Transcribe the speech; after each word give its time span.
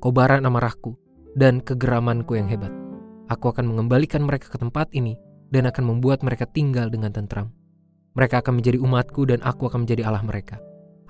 kobaran 0.00 0.40
amarahku, 0.48 0.96
dan 1.36 1.60
kegeramanku 1.60 2.32
yang 2.32 2.48
hebat. 2.48 2.72
Aku 3.28 3.52
akan 3.52 3.68
mengembalikan 3.68 4.24
mereka 4.24 4.48
ke 4.48 4.56
tempat 4.56 4.88
ini 4.96 5.20
dan 5.52 5.68
akan 5.68 5.84
membuat 5.84 6.24
mereka 6.24 6.48
tinggal 6.48 6.88
dengan 6.88 7.12
tentram. 7.12 7.52
Mereka 8.16 8.40
akan 8.40 8.64
menjadi 8.64 8.80
umatku 8.80 9.28
dan 9.28 9.44
aku 9.44 9.68
akan 9.68 9.84
menjadi 9.84 10.08
Allah 10.08 10.24
mereka. 10.24 10.56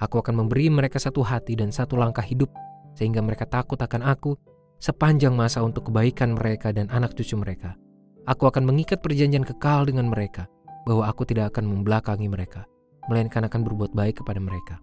Aku 0.02 0.18
akan 0.18 0.34
memberi 0.34 0.66
mereka 0.66 0.98
satu 0.98 1.22
hati 1.22 1.54
dan 1.54 1.70
satu 1.70 1.94
langkah 1.94 2.26
hidup 2.26 2.50
sehingga 2.98 3.22
mereka 3.22 3.46
takut 3.46 3.78
akan 3.78 4.02
aku 4.02 4.34
sepanjang 4.82 5.30
masa 5.30 5.62
untuk 5.62 5.94
kebaikan 5.94 6.34
mereka 6.34 6.74
dan 6.74 6.90
anak 6.90 7.14
cucu 7.14 7.38
mereka. 7.38 7.78
Aku 8.26 8.50
akan 8.50 8.66
mengikat 8.66 8.98
perjanjian 8.98 9.46
kekal 9.46 9.86
dengan 9.86 10.10
mereka 10.10 10.50
bahwa 10.90 11.06
aku 11.06 11.22
tidak 11.22 11.54
akan 11.54 11.70
membelakangi 11.70 12.26
mereka 12.26 12.66
melainkan 13.08 13.44
akan 13.44 13.60
berbuat 13.64 13.92
baik 13.92 14.24
kepada 14.24 14.40
mereka. 14.40 14.80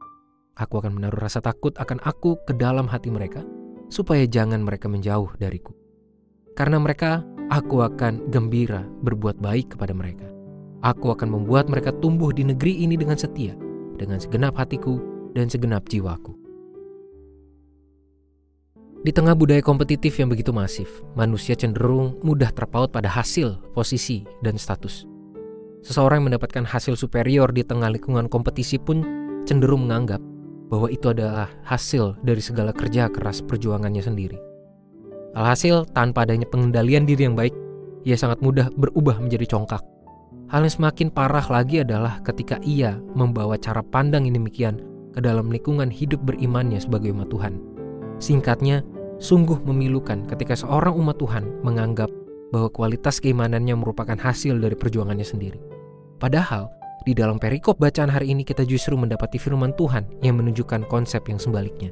Aku 0.59 0.77
akan 0.83 0.99
menaruh 0.99 1.21
rasa 1.21 1.39
takut 1.39 1.73
akan 1.79 1.97
aku 2.03 2.37
ke 2.45 2.53
dalam 2.53 2.85
hati 2.85 3.09
mereka, 3.09 3.41
supaya 3.87 4.27
jangan 4.27 4.61
mereka 4.61 4.91
menjauh 4.91 5.31
dariku. 5.39 5.73
Karena 6.53 6.77
mereka, 6.77 7.23
aku 7.49 7.83
akan 7.83 8.29
gembira 8.29 8.83
berbuat 9.03 9.39
baik 9.39 9.75
kepada 9.75 9.95
mereka. 9.95 10.27
Aku 10.81 11.13
akan 11.13 11.29
membuat 11.29 11.69
mereka 11.69 11.93
tumbuh 12.01 12.33
di 12.33 12.41
negeri 12.41 12.81
ini 12.81 12.97
dengan 12.97 13.15
setia, 13.15 13.53
dengan 13.95 14.17
segenap 14.17 14.57
hatiku 14.57 14.97
dan 15.37 15.47
segenap 15.47 15.85
jiwaku. 15.87 16.33
Di 19.01 19.09
tengah 19.09 19.33
budaya 19.33 19.65
kompetitif 19.65 20.21
yang 20.21 20.29
begitu 20.29 20.53
masif, 20.53 21.01
manusia 21.17 21.57
cenderung 21.57 22.21
mudah 22.21 22.53
terpaut 22.53 22.93
pada 22.93 23.09
hasil, 23.09 23.57
posisi, 23.73 24.21
dan 24.45 24.61
status. 24.61 25.10
Seseorang 25.81 26.21
yang 26.21 26.27
mendapatkan 26.33 26.61
hasil 26.61 26.93
superior 26.93 27.49
di 27.49 27.65
tengah 27.65 27.89
lingkungan 27.89 28.29
kompetisi 28.29 28.77
pun 28.77 29.01
cenderung 29.49 29.89
menganggap 29.89 30.21
bahwa 30.69 30.87
itu 30.93 31.09
adalah 31.09 31.49
hasil 31.65 32.21
dari 32.21 32.39
segala 32.39 32.69
kerja 32.69 33.09
keras 33.09 33.41
perjuangannya 33.41 34.05
sendiri. 34.05 34.37
Alhasil, 35.33 35.89
tanpa 35.97 36.23
adanya 36.23 36.45
pengendalian 36.45 37.09
diri 37.09 37.25
yang 37.25 37.33
baik, 37.33 37.55
ia 38.05 38.13
sangat 38.13 38.39
mudah 38.45 38.69
berubah 38.77 39.17
menjadi 39.17 39.57
congkak. 39.57 39.81
Hal 40.53 40.67
yang 40.67 40.75
semakin 40.75 41.07
parah 41.09 41.47
lagi 41.49 41.81
adalah 41.81 42.21
ketika 42.21 42.61
ia 42.61 42.99
membawa 43.17 43.57
cara 43.57 43.81
pandang 43.81 44.27
yang 44.27 44.37
demikian 44.43 44.83
ke 45.15 45.19
dalam 45.23 45.49
lingkungan 45.49 45.87
hidup 45.87 46.21
berimannya 46.27 46.77
sebagai 46.77 47.15
umat 47.15 47.31
Tuhan. 47.31 47.57
Singkatnya, 48.21 48.83
sungguh 49.17 49.63
memilukan 49.65 50.29
ketika 50.29 50.53
seorang 50.53 50.93
umat 50.93 51.17
Tuhan 51.17 51.63
menganggap 51.63 52.11
bahwa 52.51 52.67
kualitas 52.67 53.23
keimanannya 53.23 53.79
merupakan 53.79 54.19
hasil 54.19 54.59
dari 54.59 54.75
perjuangannya 54.75 55.23
sendiri. 55.23 55.70
Padahal, 56.21 56.69
di 57.01 57.17
dalam 57.17 57.41
perikop 57.41 57.81
bacaan 57.81 58.13
hari 58.13 58.29
ini 58.29 58.45
kita 58.45 58.61
justru 58.61 58.93
mendapati 58.93 59.41
firman 59.41 59.73
Tuhan 59.73 60.05
yang 60.21 60.37
menunjukkan 60.37 60.85
konsep 60.85 61.25
yang 61.25 61.41
sebaliknya. 61.41 61.89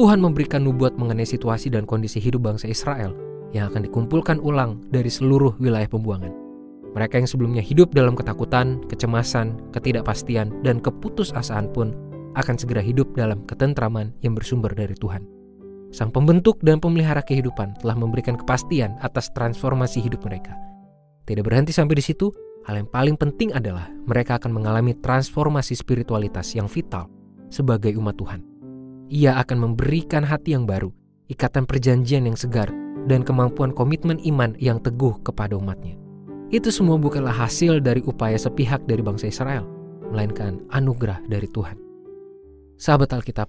Tuhan 0.00 0.16
memberikan 0.16 0.64
nubuat 0.64 0.96
mengenai 0.96 1.28
situasi 1.28 1.68
dan 1.68 1.84
kondisi 1.84 2.16
hidup 2.16 2.48
bangsa 2.48 2.72
Israel 2.72 3.12
yang 3.52 3.68
akan 3.68 3.84
dikumpulkan 3.84 4.40
ulang 4.40 4.80
dari 4.88 5.12
seluruh 5.12 5.60
wilayah 5.60 5.84
pembuangan. 5.92 6.32
Mereka 6.96 7.20
yang 7.20 7.28
sebelumnya 7.28 7.60
hidup 7.60 7.92
dalam 7.92 8.16
ketakutan, 8.16 8.80
kecemasan, 8.88 9.60
ketidakpastian, 9.76 10.64
dan 10.64 10.80
keputusasaan 10.80 11.68
pun 11.76 11.92
akan 12.32 12.56
segera 12.56 12.80
hidup 12.80 13.12
dalam 13.12 13.44
ketentraman 13.44 14.16
yang 14.24 14.32
bersumber 14.32 14.72
dari 14.72 14.96
Tuhan. 14.96 15.28
Sang 15.92 16.08
pembentuk 16.08 16.56
dan 16.64 16.80
pemelihara 16.80 17.20
kehidupan 17.20 17.76
telah 17.84 17.96
memberikan 17.96 18.40
kepastian 18.40 18.96
atas 19.04 19.28
transformasi 19.36 20.00
hidup 20.00 20.24
mereka. 20.24 20.56
Tidak 21.28 21.44
berhenti 21.44 21.76
sampai 21.76 22.00
di 22.00 22.04
situ, 22.04 22.32
hal 22.68 22.84
yang 22.84 22.88
paling 22.92 23.16
penting 23.16 23.48
adalah 23.56 23.88
mereka 24.04 24.36
akan 24.36 24.52
mengalami 24.52 24.92
transformasi 25.00 25.72
spiritualitas 25.72 26.52
yang 26.52 26.68
vital 26.68 27.08
sebagai 27.48 27.96
umat 27.96 28.20
Tuhan. 28.20 28.44
Ia 29.08 29.40
akan 29.40 29.72
memberikan 29.72 30.20
hati 30.20 30.52
yang 30.52 30.68
baru, 30.68 30.92
ikatan 31.32 31.64
perjanjian 31.64 32.28
yang 32.28 32.36
segar, 32.36 32.68
dan 33.08 33.24
kemampuan 33.24 33.72
komitmen 33.72 34.20
iman 34.28 34.52
yang 34.60 34.76
teguh 34.84 35.16
kepada 35.24 35.56
umatnya. 35.56 35.96
Itu 36.52 36.68
semua 36.68 37.00
bukanlah 37.00 37.32
hasil 37.32 37.80
dari 37.80 38.04
upaya 38.04 38.36
sepihak 38.36 38.84
dari 38.84 39.00
bangsa 39.00 39.32
Israel, 39.32 39.64
melainkan 40.12 40.60
anugerah 40.68 41.24
dari 41.24 41.48
Tuhan. 41.48 41.80
Sahabat 42.76 43.16
Alkitab, 43.16 43.48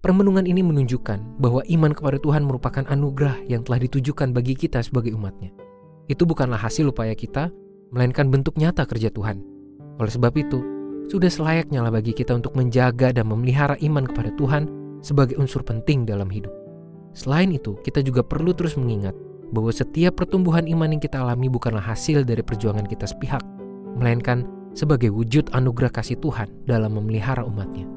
Permenungan 0.00 0.48
ini 0.48 0.64
menunjukkan 0.64 1.36
bahwa 1.36 1.60
iman 1.60 1.92
kepada 1.92 2.16
Tuhan 2.16 2.48
merupakan 2.48 2.88
anugerah 2.88 3.44
yang 3.44 3.60
telah 3.60 3.84
ditujukan 3.84 4.32
bagi 4.32 4.56
kita 4.56 4.80
sebagai 4.80 5.12
umatnya. 5.12 5.52
Itu 6.08 6.24
bukanlah 6.24 6.56
hasil 6.56 6.88
upaya 6.88 7.12
kita, 7.12 7.52
melainkan 7.90 8.30
bentuk 8.30 8.54
nyata 8.58 8.86
kerja 8.86 9.10
Tuhan. 9.10 9.42
Oleh 9.98 10.12
sebab 10.12 10.32
itu, 10.38 10.58
sudah 11.10 11.26
selayaknya 11.26 11.82
lah 11.82 11.90
bagi 11.90 12.14
kita 12.14 12.38
untuk 12.38 12.54
menjaga 12.54 13.10
dan 13.10 13.26
memelihara 13.26 13.74
iman 13.82 14.06
kepada 14.06 14.30
Tuhan 14.38 14.70
sebagai 15.02 15.36
unsur 15.36 15.66
penting 15.66 16.06
dalam 16.06 16.30
hidup. 16.30 16.54
Selain 17.10 17.50
itu, 17.50 17.74
kita 17.82 17.98
juga 18.06 18.22
perlu 18.22 18.54
terus 18.54 18.78
mengingat 18.78 19.18
bahwa 19.50 19.74
setiap 19.74 20.22
pertumbuhan 20.22 20.70
iman 20.70 20.94
yang 20.94 21.02
kita 21.02 21.18
alami 21.18 21.50
bukanlah 21.50 21.82
hasil 21.82 22.22
dari 22.22 22.40
perjuangan 22.46 22.86
kita 22.86 23.10
sepihak, 23.10 23.42
melainkan 23.98 24.46
sebagai 24.72 25.10
wujud 25.10 25.50
anugerah 25.50 25.90
kasih 25.90 26.22
Tuhan 26.22 26.46
dalam 26.70 26.94
memelihara 26.94 27.42
umatnya. 27.42 27.90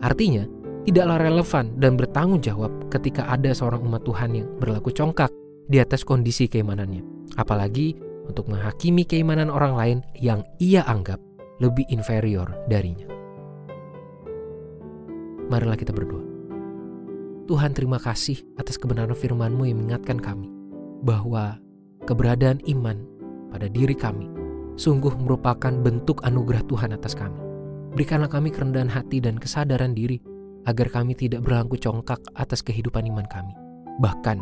Artinya, 0.00 0.48
tidaklah 0.88 1.20
relevan 1.20 1.76
dan 1.76 2.00
bertanggung 2.00 2.40
jawab 2.40 2.72
ketika 2.88 3.28
ada 3.28 3.52
seorang 3.52 3.84
umat 3.84 4.08
Tuhan 4.08 4.30
yang 4.32 4.48
berlaku 4.56 4.88
congkak 4.88 5.28
di 5.68 5.80
atas 5.80 6.00
kondisi 6.00 6.48
keimanannya. 6.48 7.04
Apalagi 7.36 7.96
untuk 8.24 8.48
menghakimi 8.48 9.04
keimanan 9.04 9.52
orang 9.52 9.74
lain 9.76 9.98
yang 10.16 10.40
ia 10.58 10.84
anggap 10.88 11.20
lebih 11.62 11.84
inferior 11.92 12.48
darinya. 12.66 13.06
Marilah 15.52 15.76
kita 15.76 15.92
berdoa. 15.92 16.24
Tuhan 17.44 17.76
terima 17.76 18.00
kasih 18.00 18.40
atas 18.56 18.80
kebenaran 18.80 19.12
firman-Mu 19.12 19.68
yang 19.68 19.84
mengingatkan 19.84 20.16
kami 20.16 20.48
bahwa 21.04 21.60
keberadaan 22.08 22.64
iman 22.72 23.04
pada 23.52 23.68
diri 23.68 23.92
kami 23.92 24.24
sungguh 24.80 25.12
merupakan 25.20 25.70
bentuk 25.70 26.24
anugerah 26.24 26.64
Tuhan 26.64 26.96
atas 26.96 27.12
kami. 27.12 27.36
Berikanlah 27.94 28.32
kami 28.32 28.50
kerendahan 28.50 28.90
hati 28.90 29.20
dan 29.20 29.36
kesadaran 29.36 29.92
diri 29.92 30.18
agar 30.64 30.88
kami 30.88 31.12
tidak 31.12 31.44
berlaku 31.44 31.76
congkak 31.76 32.18
atas 32.34 32.64
kehidupan 32.64 33.04
iman 33.12 33.28
kami, 33.28 33.52
bahkan 34.00 34.40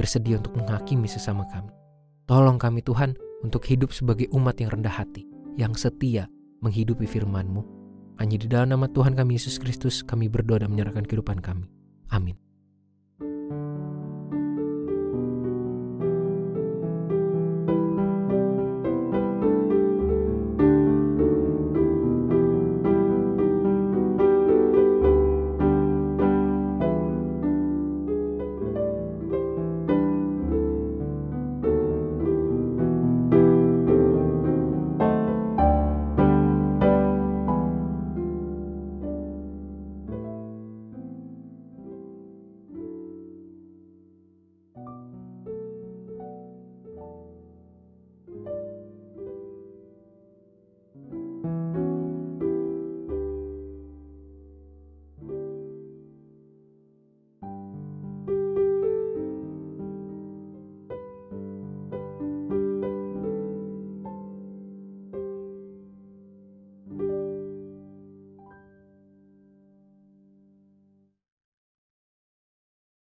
bersedia 0.00 0.40
untuk 0.40 0.56
menghakimi 0.56 1.06
sesama 1.06 1.44
kami. 1.52 1.70
Tolong 2.24 2.56
kami 2.56 2.80
Tuhan 2.80 3.14
untuk 3.44 3.66
hidup 3.68 3.94
sebagai 3.94 4.26
umat 4.34 4.58
yang 4.58 4.80
rendah 4.80 4.94
hati, 4.94 5.28
yang 5.54 5.76
setia 5.76 6.26
menghidupi 6.64 7.06
firman-Mu. 7.06 7.62
Hanya 8.18 8.36
di 8.40 8.50
dalam 8.50 8.74
nama 8.74 8.90
Tuhan 8.90 9.14
kami 9.14 9.38
Yesus 9.38 9.62
Kristus 9.62 10.02
kami 10.02 10.26
berdoa 10.26 10.66
dan 10.66 10.74
menyerahkan 10.74 11.06
kehidupan 11.06 11.38
kami. 11.38 11.70
Amin. 12.10 12.47